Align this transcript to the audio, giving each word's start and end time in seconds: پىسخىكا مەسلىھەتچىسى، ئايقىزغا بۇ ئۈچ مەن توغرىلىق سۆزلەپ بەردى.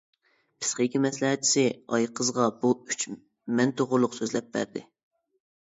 پىسخىكا 0.61 1.01
مەسلىھەتچىسى، 1.03 1.65
ئايقىزغا 1.97 2.49
بۇ 2.65 2.73
ئۈچ 2.79 3.07
مەن 3.61 3.79
توغرىلىق 3.83 4.21
سۆزلەپ 4.23 4.53
بەردى. 4.57 4.87